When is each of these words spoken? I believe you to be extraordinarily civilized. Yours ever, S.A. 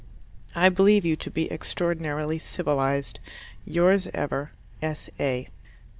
I 0.55 0.69
believe 0.69 1.05
you 1.05 1.15
to 1.17 1.29
be 1.29 1.51
extraordinarily 1.51 2.39
civilized. 2.39 3.19
Yours 3.67 4.07
ever, 4.15 4.51
S.A. 4.81 5.47